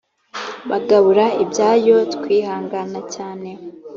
bagabura 0.69 1.25
ibyayo 1.43 1.97
twihangana 2.13 2.99
cyane 3.13 3.49